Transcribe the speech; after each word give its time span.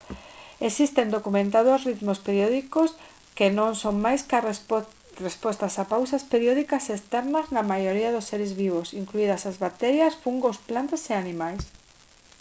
existen 0.69 1.11
documentados 1.15 1.79
ritmos 1.89 2.19
periódicos 2.27 2.89
que 3.37 3.47
non 3.57 3.71
son 3.81 3.95
máis 4.05 4.21
ca 4.29 4.39
respostas 5.27 5.73
a 5.75 5.83
pautas 5.93 6.23
periódicas 6.33 6.83
externas 6.97 7.45
na 7.55 7.63
maioría 7.71 8.09
dos 8.15 8.27
seres 8.31 8.51
vivos 8.63 8.87
incluídas 9.01 9.43
as 9.49 9.59
bacterias 9.65 10.17
fungos 10.23 10.57
plantas 10.69 11.01
e 11.11 11.13
animais 11.23 11.63